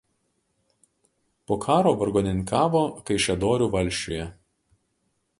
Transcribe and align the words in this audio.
Po 1.49 1.57
karo 1.65 1.91
vargonininkavo 1.99 2.81
Kaišiadorių 3.09 3.67
valsčiuje. 3.77 4.25